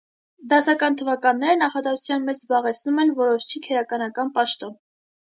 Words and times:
Դասական 0.51 0.95
թվականները 0.99 1.57
նախադասության 1.59 2.25
մեջ 2.29 2.39
զբաղեցնում 2.41 3.01
են 3.03 3.11
որոշչի 3.19 3.61
քերականական 3.67 4.33
պաշտոն։ 4.39 4.73